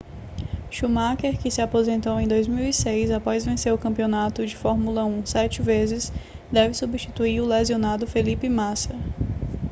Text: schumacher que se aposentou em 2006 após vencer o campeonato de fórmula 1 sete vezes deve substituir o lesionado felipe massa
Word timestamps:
schumacher 0.71 1.37
que 1.39 1.51
se 1.51 1.61
aposentou 1.61 2.19
em 2.19 2.27
2006 2.27 3.11
após 3.11 3.45
vencer 3.45 3.71
o 3.71 3.77
campeonato 3.77 4.43
de 4.43 4.55
fórmula 4.57 5.05
1 5.05 5.27
sete 5.27 5.61
vezes 5.61 6.11
deve 6.51 6.73
substituir 6.73 7.39
o 7.39 7.45
lesionado 7.45 8.07
felipe 8.07 8.49
massa 8.49 8.95